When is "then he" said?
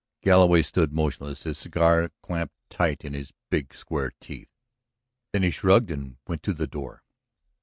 5.31-5.51